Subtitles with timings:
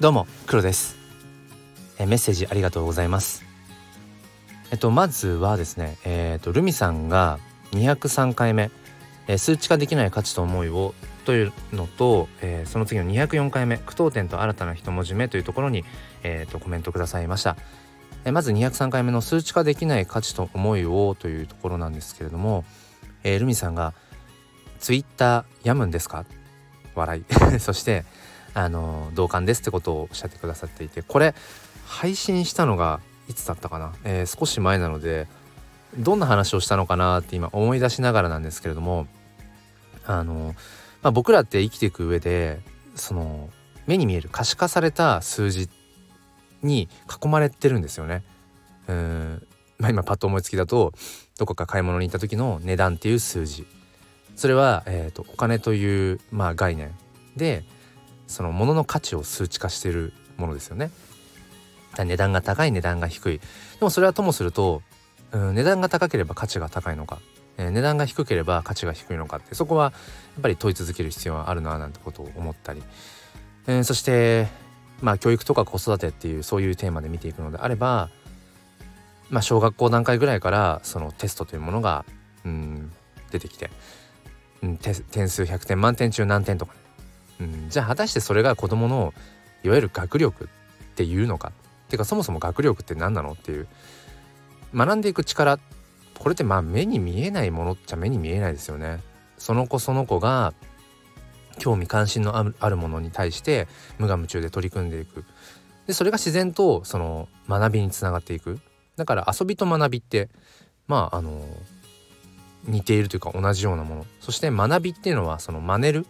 [0.00, 0.96] どうも黒です。
[1.98, 3.44] メッセージありがとうございます。
[4.70, 7.38] えっとまずはですねえっとルミさんが
[7.72, 8.70] 203回目
[9.28, 10.94] え数値化できない価値と思いを
[11.26, 15.84] というのと、えー、その次の204回目句読点と新たな一文字目というところに、
[16.22, 17.58] えーと、コメントくださいました、
[18.24, 22.64] えー、まず203回目の数値化できない価値と思いをというところなんですけれども、
[23.22, 23.92] えー、ルミさんが
[24.78, 26.24] ツイッターやむんですか？
[26.94, 27.24] 笑い
[27.60, 28.04] そして
[28.54, 31.34] あの同感ですってことをおっしゃってくださっていてこれ
[31.86, 35.28] 配信したのがいつだったかな、えー、少し前なので
[35.96, 39.06] どんな話をしたのかなって今思い出しながらなんですけれども
[40.04, 40.54] あの、
[41.02, 42.60] まあ、僕らって生きていく上で
[42.94, 43.50] その
[43.86, 45.68] 目に見える可視化された数字
[46.62, 46.88] に
[47.24, 48.22] 囲まれてるんですよね。
[48.86, 49.46] うん。
[49.78, 50.92] まあ、今パッと思いつきだと
[51.38, 53.66] どこか買い物に行った時の値段っていう数字。
[54.36, 56.94] それは、えーと、お金という、まあ、概念。
[57.36, 57.64] で
[58.30, 60.90] その物の価値を数値化しているものですよね。
[61.98, 63.38] 値段が高い値段が低い。
[63.38, 63.44] で
[63.80, 64.82] もそれはともすると、
[65.32, 67.18] うん、値段が高ければ価値が高いのか、
[67.58, 69.56] えー、値段が低ければ価値が低いのかって。
[69.56, 69.90] そこはや
[70.38, 72.82] っぱり問い続ける必要はあるななんてことを思ったり、
[73.66, 74.46] えー、そして
[75.02, 78.10] まあ教育とか子育てっていうそういうテーマで見ていくのであれば
[79.28, 82.04] まあ小学校段階ぐらいからそのテストというものが、
[82.44, 82.92] うん、
[83.32, 83.70] 出てきて。
[84.62, 84.94] うん、点
[85.28, 86.78] 数100点満点中何点とか、ね、
[87.40, 89.14] うん、じゃあ果たしてそれが子どもの
[89.64, 90.48] いわゆる学力っ
[90.94, 91.48] ていうのか？
[91.48, 91.52] っ
[91.88, 93.66] ていうかそもそも学力って何なのっていう。
[94.74, 95.58] 学んでいく力
[96.18, 99.00] これってまあ目に見えないものっちゃ目に見えないですよね。
[99.38, 100.52] その子その子が
[101.58, 103.66] 興味関心のあるものに対して
[103.98, 105.24] 無我夢中で取り組んでいく。
[105.86, 108.60] でそれが自然とその学びにつながっていく。
[108.96, 110.28] だから遊びと学びって
[110.86, 111.42] まああの
[112.64, 114.06] 似ているというか同じようなもの。
[114.20, 116.06] そして学びっていうのはその真似る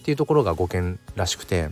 [0.00, 1.70] っていうところが語源らしくて、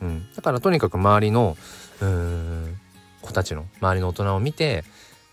[0.00, 1.56] うん、だからとにかく周りの
[2.00, 2.76] うん
[3.22, 4.84] 子たちの周りの大人を見て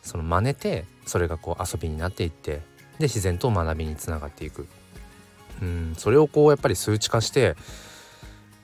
[0.01, 2.61] その真似てそれがこう遊びになっていって
[2.99, 4.67] で自然と学びにつながっていく、
[5.61, 7.55] うん、それをこうやっぱり数値化して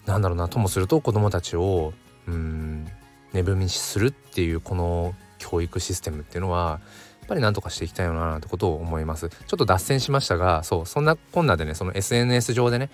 [0.05, 1.93] なんだろうなともすると子どもたちを
[2.27, 2.87] うん
[3.33, 6.79] 値踏みするっていうこの教育システムっていうのは
[7.21, 9.29] やっぱり何とかしていきたいよななんてことを思います。
[9.29, 12.89] ちょっと脱線しましたがそうそんなこんなでねその SNS 上でね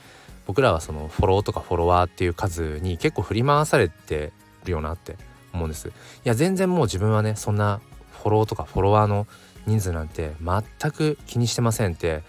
[0.45, 4.31] 僕らはそのフォローとかフォロワーっていう数に結構振り回されて
[4.65, 5.17] るよなって
[5.53, 5.87] 思うんです。
[5.87, 5.91] い
[6.23, 7.81] や全然もう自分はねそんな
[8.23, 9.27] フォローとかフォロワーの
[9.65, 12.23] 人数なんて全く気にしてませんって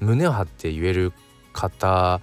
[0.00, 1.12] 胸を張って言える
[1.52, 2.20] 方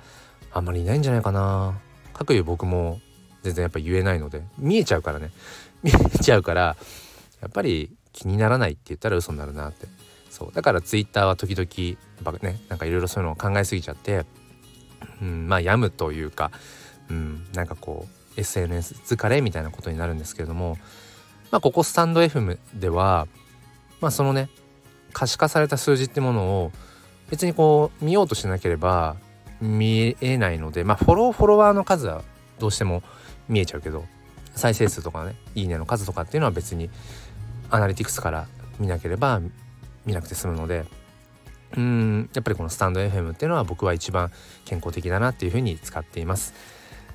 [0.53, 1.79] あんまりいないんじゃないかな。
[2.13, 2.99] かくいう僕も
[3.41, 5.31] 全然やっぱ言えないので見えちゃうからね。
[5.81, 6.75] 見えちゃうから
[7.41, 9.87] やっぱり気にならないって言ったら嘘になるなって。
[10.29, 10.51] そう。
[10.53, 14.25] だからツイッターは時々やっぱねなんかいろいろそういうのを考えすぎちゃって、
[15.21, 16.51] うん、まあ病むというか、
[17.09, 18.07] うん、なんかこ
[18.37, 20.77] う SNS 疲れみたいなことになるんですけれども
[21.51, 23.27] まあここスタンド FM では
[23.99, 24.49] まあそのね
[25.13, 26.71] 可視化された数字ってものを
[27.29, 29.15] 別にこう見ようとしなければ
[29.61, 32.23] 見えないのでまあフォローフォロワーの数は
[32.59, 33.03] どうしても
[33.47, 34.05] 見えちゃうけど
[34.55, 36.89] 再生数とかねいいねの数とかっていうのは別に
[37.69, 38.47] アナリティクスから
[38.79, 39.41] 見なければ
[40.05, 40.85] 見なくて済むので
[41.75, 44.31] うんやっぱりこのスタンド FM っていうのは僕は一番
[44.65, 46.53] 健康的だなっていうふうに使っています。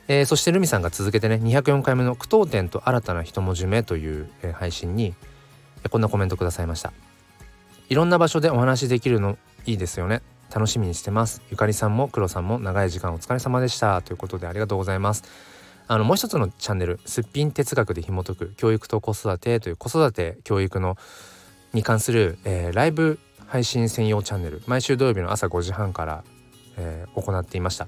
[0.09, 5.15] えー、そしてルミさんが続けてね204回目の句読点と新たな一文字目という、え、配信に、
[5.91, 6.93] こんなコメントくださいました。
[7.89, 9.37] いろんな場所でお話できるの
[9.67, 10.23] いいですよね。
[10.55, 11.43] 楽しみにしてます。
[11.51, 14.01] ゆかりさんも黒さんも長い時間お疲れ様でした。
[14.03, 15.25] ということでありがとうございます。
[15.89, 20.97] あのもう一つのチャンネル「すっぴん哲学で紐解く教育と子育て」という子育て教育の
[21.73, 26.25] に関する、えー、ライブ配信専用チャンネル毎週土曜日の朝5時半から、
[26.77, 27.87] えー、行っていました、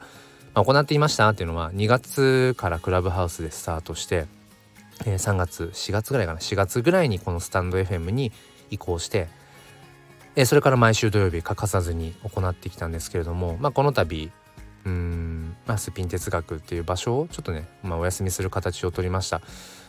[0.54, 4.26] まあ、行っていましたっていうのは2月からクラブハウスでスタートして、
[5.06, 8.32] えー、3月4月ぐらいかな4月ぐらいにこのスタンド FM に
[8.70, 9.28] 移行して、
[10.36, 14.30] えー、それから毎週土曜日欠かさずに行ってきたんですけれども、まあ、この度
[14.84, 19.42] うんまあ、スピン哲学っていう場所をちょっとね、まあ、お休みする形をとりました。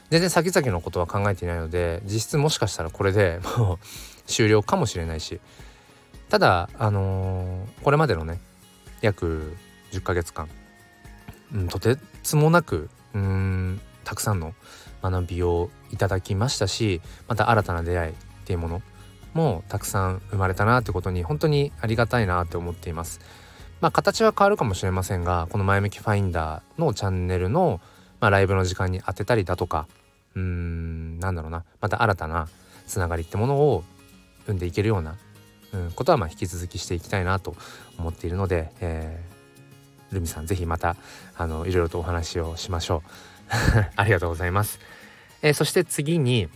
[0.10, 3.80] 全然先々のことは考えていないので実質もしかしたらこれで もう
[4.26, 5.40] 終了かもしれないし
[6.30, 8.40] ただあのー、これまでのね
[9.02, 9.56] 約
[9.92, 10.50] 10ヶ月間、
[11.54, 14.54] うん、とてつもなくうんたくさんの
[15.02, 18.16] 学びをいただきましたしまた新たな出会いっ
[18.46, 18.82] ていうもの
[19.34, 23.20] もたくさん生まれたなってことに本当にありがたいなって思っています。
[23.82, 27.80] まあ形は変わるかもしれませんがこの前向きファインダーのチャンネルの、
[28.20, 29.88] まあ、ライブの時間に当てたりだとか。
[30.36, 31.64] うーんなんだろうな。
[31.82, 32.48] また新たな
[32.88, 33.84] つながりってものを
[34.46, 35.16] 生んでいけるような、
[35.74, 37.56] うん、ことはまあ引き続きしていきたいなと
[37.98, 40.96] 思っているので、えー、ルミさん是非また
[41.38, 43.10] あのいろいろとお話をしましょう。
[43.96, 44.80] ありがとうございます、
[45.42, 46.50] えー、そして次に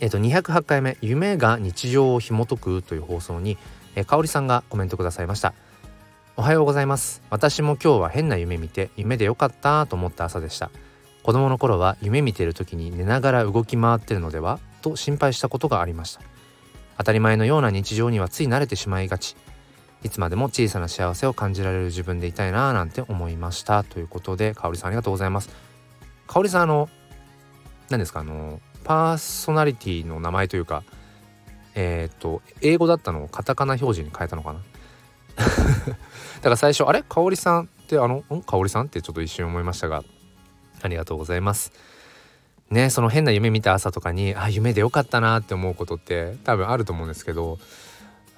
[0.00, 3.58] え、ー、と208回目夢が日常を紐解くという放送に、
[3.94, 5.54] えー、香里さんがコメントくださいました。
[6.36, 7.22] おはようございます。
[7.30, 10.72] 私も今日は変な夢見て夢でよかったと思った朝でした。
[11.22, 16.22] 子供の頃は夢見てる時に寝ながら動き回ってるのではと心配したことがありました。
[16.98, 19.36] 当たり前のような日常にはつい慣れてしまいがち。
[20.02, 23.84] いつまでも小さな幸せを感じられる自分でいたいなぁなんて思いました。
[23.84, 25.50] ということで香里さんありがとうございます。
[26.26, 26.88] 香里さんあの
[27.90, 28.20] 何ですか？
[28.20, 30.82] あのパーソナリティの名前というか
[31.76, 34.58] えっ、と英語だったのをカタカナ表示に変えたのかな？
[35.36, 35.44] だ
[36.42, 37.02] から最初あれ？
[37.02, 38.42] 香里さんってあのん？
[38.42, 40.02] 香里さんってちょっと一瞬思いましたが。
[40.82, 41.72] ありがとうございます。
[42.70, 47.58] ねその変な夢見た朝とかにあ夢でよかったなって思うことって多分あると思うんですけど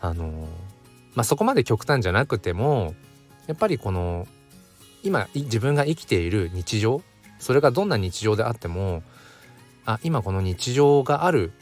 [0.01, 0.49] あの
[1.15, 2.95] まあそこまで極端じゃなくても
[3.47, 4.27] やっぱりこの
[5.03, 7.03] 今自分が生きている日常
[7.39, 9.03] それがどんな日常であっても
[9.85, 11.53] あ今この日常がある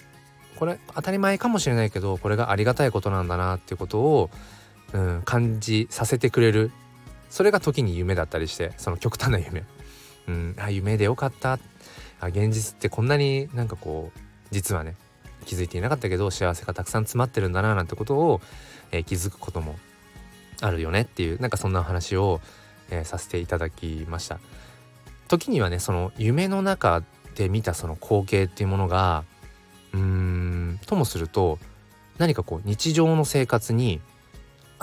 [0.57, 4.31] これ当たり前かもしれないけどこれがありがたいことなんだなっていうことを、
[4.94, 6.70] うん、感じさせてくれる。
[7.29, 9.64] それが時に夢だったりしてその極端な夢、
[10.29, 11.58] うん、あ夢でよかった。
[12.20, 14.19] あ現実ってこんなになんかこう
[14.50, 14.94] 実はね
[15.44, 18.41] 気づいていなかったけど幸せがたくさん詰まってるんだななんてことを、
[18.93, 19.76] えー、気づくことも
[20.61, 22.40] あるよねっていうなんかそんな話を、
[22.90, 24.38] えー、させていただきました。
[25.26, 27.02] 時にはねその夢の中
[27.35, 29.25] で見たその光景っていうものが
[29.93, 31.58] うーんともすると
[32.19, 34.00] 何かこう日常の生活に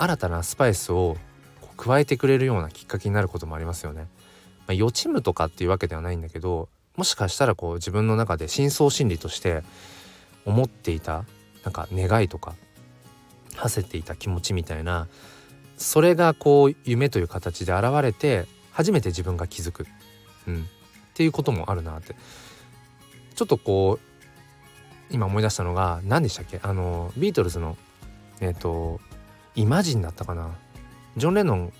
[0.02, 1.16] 新たなスパイスを
[1.76, 4.08] 加えてくれるようなきっかけになることもありますよね。
[4.60, 9.62] まあ、予知夢とかっていうわけではないんだけどもしかしたらこう自分の中で深層心理として
[10.44, 11.24] 思っていた
[11.62, 12.54] なんか願いとか
[13.54, 15.06] 馳せていた気持ちみたいな
[15.76, 19.86] それがこう夢という形で現れて初めて自分が気づく、
[20.48, 20.66] うん、っ
[21.14, 22.16] ていうこともあるなって。
[23.34, 24.06] ちょっとこう
[25.10, 26.60] 今思い出したのが何でしたっけ？
[26.62, 27.76] あのビートルズの
[28.40, 29.00] えっ、ー、と
[29.54, 30.50] イマジンだったかな？
[31.16, 31.72] ジョン・レノン？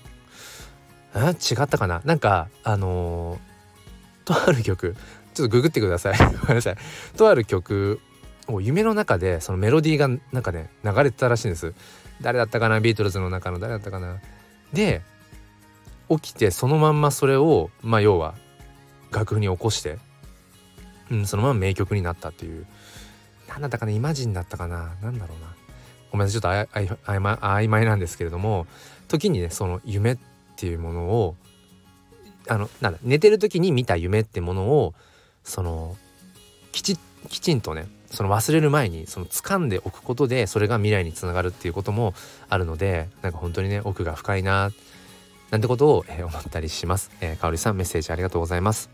[1.15, 1.19] え？
[1.19, 2.01] 違ったかな？
[2.05, 3.39] なんかあの
[4.25, 4.95] とある曲
[5.33, 6.17] ちょっとググってください。
[6.41, 6.77] ごめんなさい。
[7.17, 7.99] とある曲
[8.47, 11.73] を夢の中でそのメロディーがなんかね流れてたらしいんです。
[12.21, 12.79] 誰だったかな？
[12.79, 13.59] ビートルズの中の。
[13.59, 14.19] 誰だったかな？
[14.71, 15.01] で
[16.09, 18.35] 起きてそのまんまそれをまあ要は
[19.11, 19.97] 楽譜に起こして、
[21.09, 22.65] うん、そのまま名曲になったっていう。
[23.47, 23.91] 何だったかな？
[23.91, 24.95] イマジンだったかな？
[25.01, 25.55] 何だろうな？
[26.13, 28.67] ごめんなさいちょっとあいあま曖昧なんですけれども
[29.07, 30.17] 時にねその夢っ
[30.55, 31.35] ていうものを
[32.47, 34.93] あのなんだ寝てる時に見た夢ってものを
[35.43, 35.97] その
[36.71, 36.99] きち
[37.29, 42.13] きちんとねその忘れる前にその掴んでおくことでそれが未来につながるっていうことも
[42.47, 44.71] あるのでなんか本当にね奥が深いな
[45.49, 47.11] なんてことを、えー、思ったりします。
[47.21, 48.91] えー、かおりさんメッセージありがとうございます。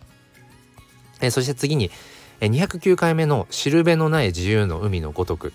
[1.19, 1.91] えー、そして次に、
[2.39, 5.51] えー、209回目の「しるべのない自由の海のごとく」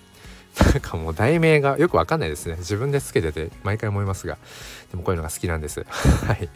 [0.60, 2.56] なんかもう題名がよくわかんないですね。
[2.58, 4.38] 自分でつけてて毎回思いますが。
[4.90, 5.84] でもこういうのが好きなんです。
[6.26, 6.48] はい。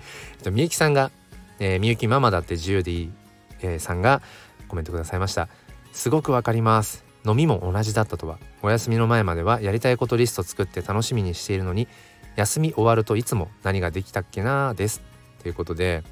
[0.52, 1.10] みゆきさんが、
[1.58, 3.12] えー、みゆきママだって自由でいい、
[3.60, 4.22] えー、さんが
[4.68, 5.48] コメントくださいました。
[5.92, 7.04] すごくわかります。
[7.26, 8.38] 飲みも同じだったとは。
[8.62, 11.88] お休みの前まではやりたいことリスト作って楽しみにしているのに
[12.36, 15.02] 休み終わるといつも何ができたっけなです。
[15.42, 16.04] ということで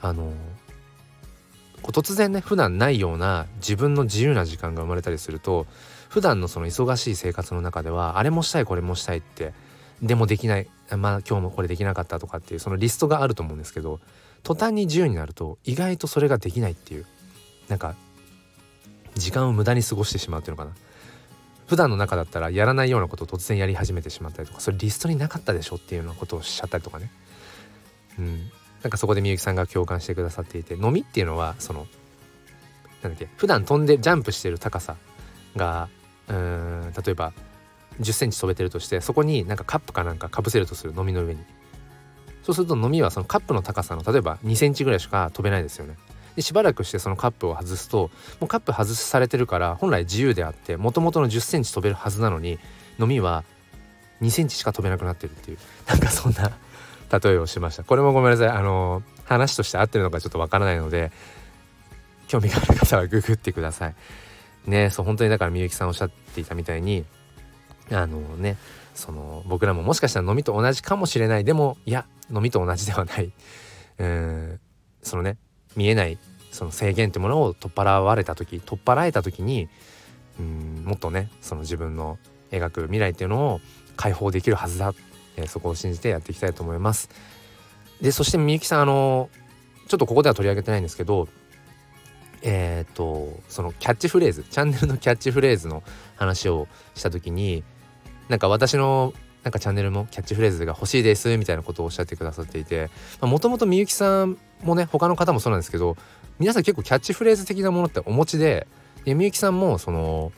[0.00, 0.32] あの
[1.92, 5.66] 突然ね普段ないような自分の自由な時間が生まれたりすると
[6.08, 9.52] 普段のその忙しい生活の中ではあれもしたいこれもしたいって
[10.02, 14.00] でもできないまあ今日もこれできなかったとかっていうそのリストがあると思うんですけど
[14.42, 17.06] 途端に自由になると意外とそれができないっていう
[17.68, 17.94] なんか
[19.14, 20.76] 時間を無駄に過ごしてしまうっていうのかな。
[21.66, 27.10] 普段の中だったらやらないようなことを突然やり始めてしまったりとかそれリストになかったでしょっていうようなことをしちゃったりとかね。
[28.18, 28.50] うん。
[28.82, 31.86] なんかそこでみゆきさんが共感してくださっていて飲みっていうのはその
[33.02, 34.96] なんだっけ普段飛んでジャンプしてる高さ
[35.56, 35.88] が
[36.28, 37.32] うん例えば
[38.00, 41.40] 10センチ飛べてるとしてそこになんかカップかなんかかぶせるとする飲みの上に。
[42.42, 45.96] そうすると飲みはそのカップの高さの例えば2センチぐらいしか飛べないですよね。
[46.34, 52.58] でしばらくしてそのカップを外すともうカップ外されてるから本来自由であってもともとの1 0センチ飛べるはずなのに
[52.98, 53.44] 飲みは
[54.22, 55.58] 2センチしか飛べなくなってるっていう。
[55.86, 56.50] なんかそんな
[57.10, 57.84] 例えをしました。
[57.84, 58.48] これもごめんなさい。
[58.48, 61.12] あの話として合ってるのかちょっとわからないので
[62.26, 63.94] 興味がある方はググってください。
[64.66, 67.04] ねそう本当にだからみゆきさんおっしゃっていたみたいに
[67.90, 68.56] あのね
[68.94, 71.44] その僕らももしかしたら飲みと同じかもしれない。
[71.44, 73.32] でもいや飲みと同じではない。
[73.98, 74.60] うん
[75.02, 75.36] そのね
[75.76, 76.18] 見えない
[76.50, 79.68] その制限ってものを取っ払われた時取っ払えた時に
[80.38, 82.18] うんもっとねその自分の
[82.50, 83.60] 描く未来っていうのを
[83.96, 84.94] 解放できるはずだっ、
[85.38, 87.08] え、そこを信じてやっていきたいと思います。
[88.00, 89.28] でそしてみゆきさんあの
[89.88, 91.28] ちょっとここでは取り上げてないんですけど
[92.42, 95.82] えっ、とそのキャッチフレーズチャンネルのキャッチフレーズの
[96.16, 97.64] 話をした時に
[98.28, 102.90] なんか私のなんかチャンネルもキャッチフレーズが欲しいですみたいなことをおっしゃってくださっていて
[103.20, 105.96] もともとみゆきさんもね他の方もそうなんですけど
[106.38, 108.68] 皆さん結構キャッチフレーズ的なものってお持ちで
[109.04, 110.32] みゆきさんもその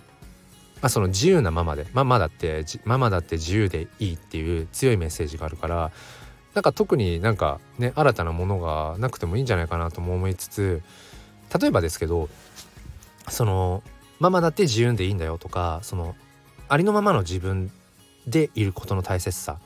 [0.82, 5.92] まあ、その自由なママでママだってママだって自由でいいっていう強いメッセージがあるから
[6.54, 10.82] なんか特になんかね新たなものがなくてもいいんじゃないかなとも思いつつ
[11.60, 12.28] 例えばですけど
[13.28, 13.82] その
[14.18, 16.16] ママだって自由でいいんだよとかその
[16.68, 17.70] ありのままの自分
[18.26, 19.58] でいることの大切さ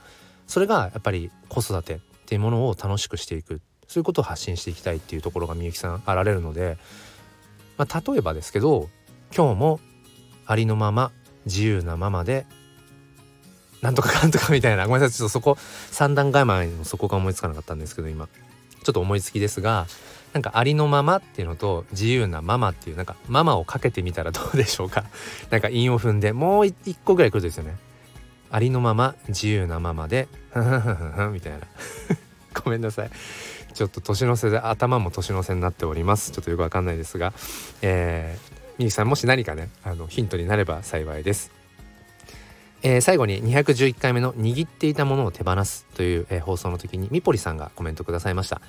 [0.46, 6.78] それがやっぱり子育てっていうものを楽しくしていくそういうことを発信していきたいっていうところがみゆきさんあられるので、
[7.76, 8.88] まあ、例えばですけど
[9.34, 9.80] 今日も
[10.46, 11.12] ありのまま
[11.46, 12.46] 自由なままで
[13.82, 14.86] なんとかかんとかみたいな。
[14.86, 15.58] ごめんなさいちょっとそこ
[15.90, 18.28] 三段構えのそこが思いつかなかったんですけど今。
[18.82, 19.86] ちょっと思いつきですが
[20.34, 25.04] なんかありのままっていうのと自由なママっていうなんかママをかけてみたらどうでしょうか。
[25.50, 27.76] なんか韻を踏んでもう一個ぐらい来るとですよね。
[28.50, 30.28] ありのまま自由なままで
[31.32, 31.60] みたいな。
[32.64, 33.10] ごめんなさい。
[33.74, 36.32] ちょっと年の瀬で頭も年の瀬になっております。
[36.32, 37.32] ちょっとよくわかんないですが。
[37.82, 41.52] えー、みゆさんもし何かねあのヒントになれば幸いです。
[42.82, 48.60] えー、最後に211回目の握っていたものを手放すという、えー、放送の時にみぽりさんがコメントくださいました。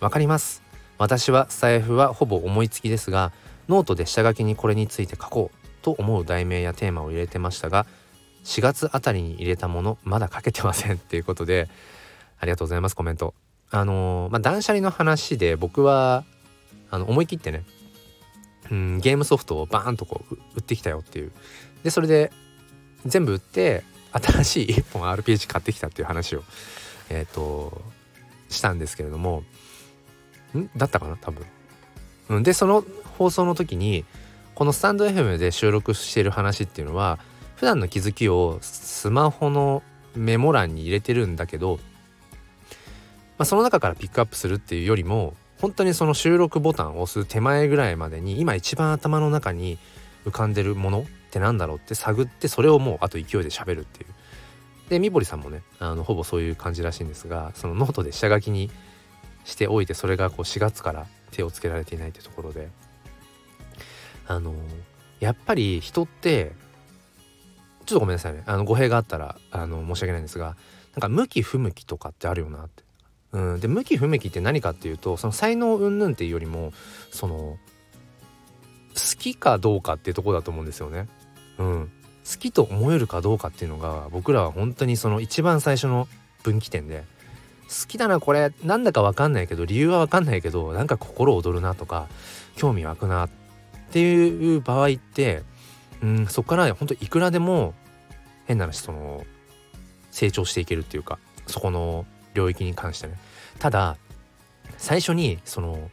[0.00, 0.62] わかります。
[0.96, 3.32] 私は財布はほぼ思いつきですが
[3.68, 7.86] ノートで下書きにこれについて書こうと思う題名やテーマを入れてましたが
[8.44, 10.94] 4月あたりに入れたものまだ書けてません。
[10.94, 11.68] っていうことで
[12.38, 13.34] ありがとうございますコメント。
[13.70, 16.24] あのー、まあ断捨離の話で僕は
[16.90, 17.64] あの思い切ってね
[18.70, 21.32] うん、ゲームソフトをバーンとこう売ってきたよっていう
[21.82, 22.32] でそれで
[23.06, 26.42] 全部売って新しい1本 RPG 買ってきたっていう話を
[27.10, 27.82] えっ、ー、と
[28.48, 29.44] したんですけれども
[30.56, 31.44] んだったかな多分。
[32.28, 32.84] うん、でその
[33.18, 34.04] 放送の時に
[34.54, 37.18] このスタンド FM で収録してる話っていうのは
[37.56, 39.82] 普段の気づきをスマホの
[40.14, 41.78] メモ欄に入れてるんだけど、
[43.36, 49.78] まあ、その中からピックアップするっていうよりも本当にその収録ボタンを押す手前ぐらいまでに今一番頭の中に
[50.24, 54.08] 浮かんでるものってなんだろうって探ってそれをもうあと勢いで喋るっていう。
[54.88, 58.70] でみぽりさんもねあのほぼそういう感じらしいんですがそのノートで下書きに
[59.44, 62.68] しておいてそれがこう4月から手をつけられていないってところで。
[64.26, 64.54] あの
[65.18, 66.52] やっぱり人って
[67.84, 68.44] ちょっとごめんなさいね。
[68.46, 70.56] あの語弊があったらあの申し訳ないんですが
[70.94, 72.84] なんか向き不向きとかってあるよなって。
[73.32, 76.72] うん、で向き不向きって何かっていうとその才能云々っていうよりも
[77.10, 77.58] その
[78.94, 81.08] 好きかどうかっていうとこだと思うんですよね。
[81.58, 81.90] うん、
[82.30, 86.08] 好きと思えるかどうかっていうのが僕らは本当にその一番最初の
[86.42, 87.04] 分岐点で
[87.68, 92.08] 好きだなこれなんだか分かんないけど理由は分かんないけどなんか心躍るなとか
[92.56, 93.30] 興味湧くなっ
[93.90, 95.42] ていう場合って、
[96.02, 97.74] うん、そこから本当いくらでも
[98.46, 99.24] 変な話その
[100.10, 103.18] 成長していけるっていうかそこの領域に関してね。
[103.58, 103.96] ただ
[104.76, 105.90] 最初にその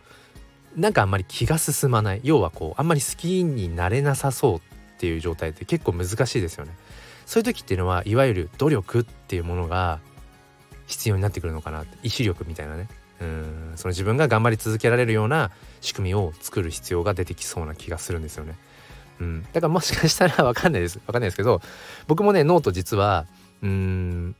[0.76, 2.22] なんかあんまり気が進まない。
[2.24, 4.62] 要はこうあんまり好きになれなさそうっ
[5.00, 6.72] ていう状態って結構難しいですよね。
[7.26, 10.00] そういう時っていうのはいわゆる努力っていうものが
[10.86, 11.98] 必要になってくるのかなって。
[12.04, 12.88] 意志力みたいなね。
[13.20, 13.74] うん。
[13.76, 15.52] その自分が頑張り続けられるような
[15.82, 18.56] 仕組みを作る必要が出てきそうな気がするんですよね。
[19.20, 21.00] うん、だからもしかしたら分かんないです。
[21.00, 21.62] 分かんないですけど
[22.08, 23.26] 僕もねノート実は
[23.62, 24.36] うん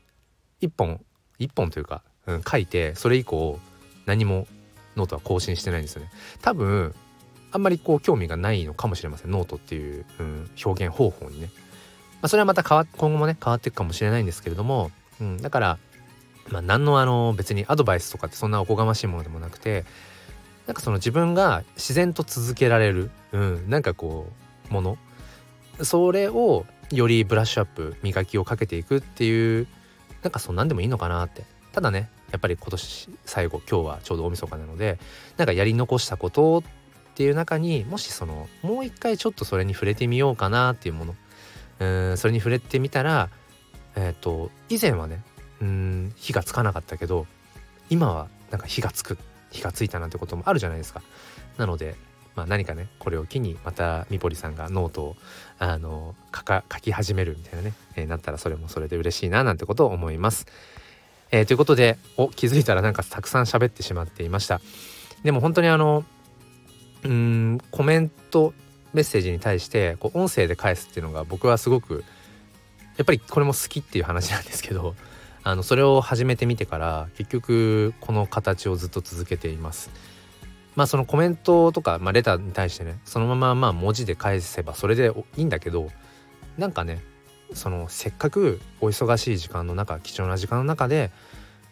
[0.60, 1.00] 1本
[1.38, 3.58] 1本というか、うん、書いてそれ以降
[4.06, 4.46] 何も
[4.96, 6.10] ノートは更新してないんですよね。
[6.42, 6.94] 多分
[7.50, 9.30] あんまりこう興味がないのかもしれません。
[9.30, 11.50] ノートっていう、うん、表現方法にね、
[12.20, 14.90] まあ、それはまた変わ今後もね変わっていくかもしれないんですけれども、
[15.20, 15.78] うん、だから
[16.50, 19.84] まあ何のあの別にアドバイスとかってそんなおこがましいものでもなくて
[20.66, 24.26] なんかその自分が自然と続けられる、うん、なんかこ
[24.70, 24.98] うもの。
[25.80, 29.68] それをよりブラッシュアップ磨きをかけていくっていう
[30.22, 34.98] なんかそんなんでもいいのかなってただねやっぱり今年最後今日はちょうど大晦日なので
[35.36, 36.62] なんかやり残したことっ
[37.14, 41.14] ていう中にもしそのもう一回ちょっとそれに触れてみようかなっていうもの
[41.80, 43.30] うんそれに触れてみたら
[43.96, 45.22] えっ、ー、と以前はね
[45.60, 47.26] うん火がつかなかったけど
[47.90, 49.18] 今はなんか火がつく
[49.50, 51.02] 火がついたなんてこともあるじゃないですか。
[51.56, 51.96] なので
[52.38, 55.16] まあ、何かねこれを機にまたみぽりさんがノートを
[55.58, 60.46] あの書か書き始めるみたいなね、えー、なったらそれもそれで嬉しいななんてことを思います。
[61.32, 64.60] えー、ということでお気づいたらなんかたくさん喋ってしまっていました。
[65.24, 66.04] でも本当にあの
[67.02, 68.54] うんコメント
[68.92, 72.04] メッセージに対してこう音声で返すっていうのが僕はすごく
[72.98, 74.94] やっぱりこれも好きっていう話なんですけど
[75.42, 79.90] あのそれを始めてみてから結局この形をずっと続けています。
[80.76, 85.88] まあそのコメントとか、まあ、レターに対してねそのまままあ文字で返せばそれでいいんだけど
[86.56, 87.02] なんかね
[87.52, 91.10] そのせっかくお忙しい時間の中貴重な時間の中で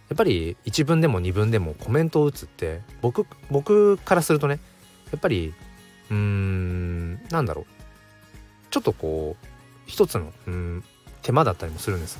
[0.09, 4.61] やっぱり1文でも2文でもコメントを打つって僕僕からするとね
[5.13, 5.53] やっぱり
[6.11, 7.67] うーんなんだろう。
[8.71, 9.47] ちょっとこう
[9.87, 10.85] 一つのうん
[11.23, 12.19] 手間だったりもするんです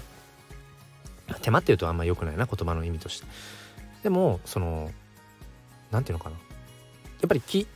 [1.43, 3.27] 手間っていうとあんま良くないな言葉の意味として。
[4.03, 4.91] でもその
[5.91, 6.37] 何て言うのかな。
[7.21, 7.67] やっぱりき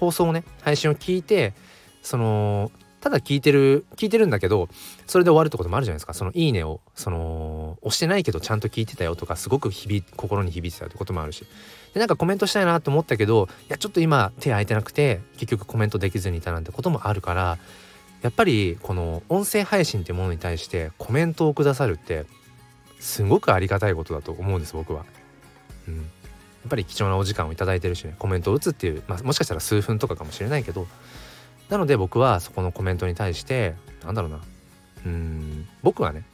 [0.00, 1.54] 放送をね配信を聞いて
[2.02, 2.70] その
[3.00, 4.68] ただ聞いてる聞いてるんだけど
[5.06, 6.14] それで終わるってこともあるじゃないですか。
[6.14, 11.46] その「いいね」をその押してないけどちゃんと聞いてたよとかすごく響心に響いてたってこともあるし。
[11.92, 17.58] でなんかコメントしたいなと思ったけどいやちょっと今手空いてなくて結局コメントできずにいたなんてこともあるから
[18.22, 22.24] やっぱりこの音声配信っていうものに対してコメントをくださるって
[22.98, 25.04] すごくありがたいことだと思うんです僕は。
[25.86, 26.10] うん、
[26.66, 30.86] っぱり貴重なお時間を頂いてるしねコメントを打つっていう、まあ、もしかしたら数分とかかもしれないけど
[31.68, 34.40] なので僕はそこのコメントに対してなんだろうな
[35.06, 36.24] うん僕はね、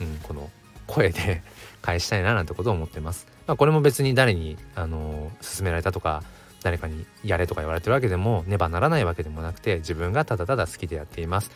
[0.00, 0.50] うん、この
[0.86, 1.42] 声で
[1.82, 3.26] 返したいななんてことを思ってます。
[3.46, 6.22] まあ、これも別に誰にあの勧められたとか
[6.62, 11.50] 誰かにやれとか言われてるわけでもねばならないわけでもなくて自分がただただ好きでやっています。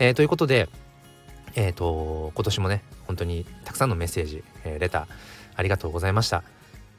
[0.00, 0.68] えー、ということで
[1.54, 5.06] えーと、今年もね本当にたくさんのメッセージ、えー、レター
[5.56, 6.44] ありがとうございました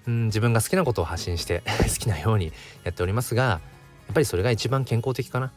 [0.07, 2.51] うん自分が好きなことを発信して 好きなように
[2.83, 3.59] やっておりますがや
[4.11, 5.51] っぱりそれが一番健康的かな。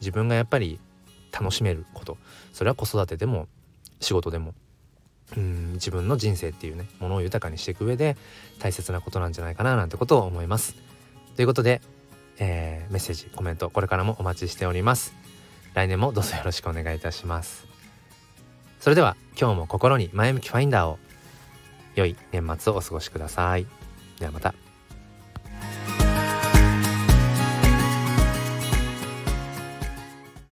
[0.00, 0.80] 自分がやっぱり
[1.30, 2.18] 楽しめること。
[2.52, 3.46] それは子育てでも
[4.00, 4.54] 仕事でも。
[5.36, 8.18] うん自分の人生っていうねものを豊かにしていく上で
[8.58, 10.74] 大切なことなんじゃないかななんてことを思います。
[11.36, 11.80] ということで、
[12.38, 15.14] えー、メッセージコメントこれからもお待ちしております。
[15.74, 17.66] 来年もどうぞよろしくお願いいたします。
[18.80, 20.98] それでは今日も心に前向きファインダーを
[21.94, 23.81] 良い年末をお過ごしください。
[24.22, 24.71] ではまた。